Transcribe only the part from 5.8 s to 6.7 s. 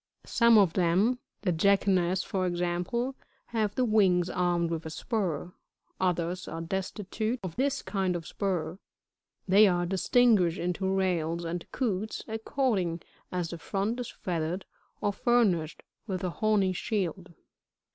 others are